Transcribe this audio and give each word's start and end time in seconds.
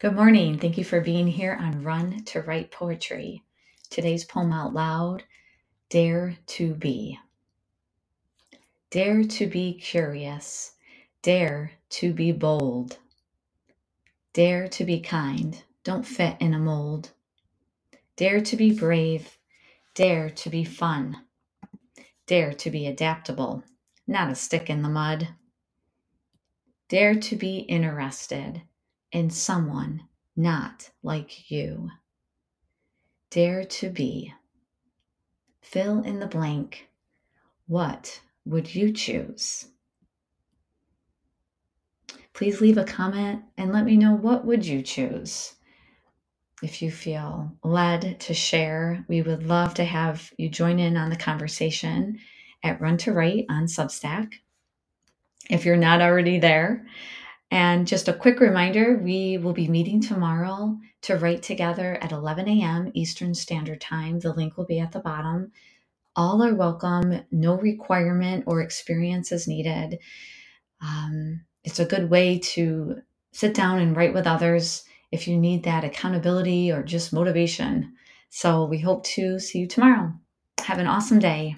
Good 0.00 0.14
morning. 0.14 0.58
Thank 0.58 0.78
you 0.78 0.84
for 0.84 1.02
being 1.02 1.26
here 1.26 1.58
on 1.60 1.84
Run 1.84 2.24
to 2.24 2.40
Write 2.40 2.70
Poetry. 2.70 3.42
Today's 3.90 4.24
poem 4.24 4.50
out 4.50 4.72
loud 4.72 5.24
Dare 5.90 6.38
to 6.46 6.72
Be. 6.72 7.18
Dare 8.90 9.24
to 9.24 9.46
be 9.46 9.74
curious. 9.74 10.72
Dare 11.20 11.72
to 11.90 12.14
be 12.14 12.32
bold. 12.32 12.96
Dare 14.32 14.68
to 14.68 14.86
be 14.86 15.00
kind. 15.00 15.62
Don't 15.84 16.06
fit 16.06 16.38
in 16.40 16.54
a 16.54 16.58
mold. 16.58 17.10
Dare 18.16 18.40
to 18.40 18.56
be 18.56 18.72
brave. 18.72 19.36
Dare 19.94 20.30
to 20.30 20.48
be 20.48 20.64
fun. 20.64 21.18
Dare 22.26 22.54
to 22.54 22.70
be 22.70 22.86
adaptable. 22.86 23.64
Not 24.06 24.30
a 24.30 24.34
stick 24.34 24.70
in 24.70 24.80
the 24.80 24.88
mud. 24.88 25.28
Dare 26.88 27.16
to 27.16 27.36
be 27.36 27.58
interested 27.58 28.62
in 29.12 29.30
someone 29.30 30.02
not 30.36 30.90
like 31.02 31.50
you. 31.50 31.90
Dare 33.30 33.64
to 33.64 33.90
be. 33.90 34.32
Fill 35.60 36.02
in 36.02 36.18
the 36.20 36.26
blank. 36.26 36.88
What 37.66 38.20
would 38.44 38.74
you 38.74 38.92
choose? 38.92 39.66
Please 42.32 42.60
leave 42.60 42.78
a 42.78 42.84
comment 42.84 43.42
and 43.56 43.72
let 43.72 43.84
me 43.84 43.96
know 43.96 44.14
what 44.14 44.44
would 44.44 44.66
you 44.66 44.82
choose. 44.82 45.54
If 46.62 46.82
you 46.82 46.90
feel 46.90 47.52
led 47.62 48.20
to 48.20 48.34
share, 48.34 49.04
we 49.08 49.22
would 49.22 49.46
love 49.46 49.74
to 49.74 49.84
have 49.84 50.30
you 50.36 50.48
join 50.48 50.78
in 50.78 50.96
on 50.96 51.10
the 51.10 51.16
conversation 51.16 52.18
at 52.62 52.80
Run 52.80 52.96
to 52.98 53.12
Write 53.12 53.46
on 53.48 53.64
Substack. 53.64 54.34
If 55.48 55.64
you're 55.64 55.76
not 55.76 56.00
already 56.00 56.38
there, 56.38 56.86
and 57.50 57.86
just 57.86 58.08
a 58.08 58.14
quick 58.14 58.40
reminder 58.40 58.98
we 58.98 59.38
will 59.38 59.54
be 59.54 59.68
meeting 59.68 60.00
tomorrow 60.00 60.78
to 61.02 61.16
write 61.16 61.42
together 61.42 61.98
at 62.02 62.12
11 62.12 62.48
a.m. 62.48 62.92
Eastern 62.94 63.34
Standard 63.34 63.80
Time. 63.80 64.20
The 64.20 64.34
link 64.34 64.56
will 64.56 64.66
be 64.66 64.80
at 64.80 64.92
the 64.92 65.00
bottom. 65.00 65.52
All 66.16 66.42
are 66.42 66.54
welcome, 66.54 67.22
no 67.32 67.56
requirement 67.56 68.44
or 68.46 68.60
experience 68.62 69.32
is 69.32 69.48
needed. 69.48 69.98
Um, 70.82 71.42
it's 71.64 71.80
a 71.80 71.86
good 71.86 72.10
way 72.10 72.38
to 72.40 73.02
sit 73.32 73.54
down 73.54 73.80
and 73.80 73.96
write 73.96 74.14
with 74.14 74.26
others 74.26 74.84
if 75.12 75.28
you 75.28 75.38
need 75.38 75.64
that 75.64 75.84
accountability 75.84 76.72
or 76.72 76.82
just 76.82 77.12
motivation. 77.12 77.94
So 78.30 78.64
we 78.66 78.78
hope 78.78 79.04
to 79.06 79.40
see 79.40 79.60
you 79.60 79.68
tomorrow. 79.68 80.12
Have 80.60 80.78
an 80.78 80.86
awesome 80.88 81.18
day. 81.20 81.56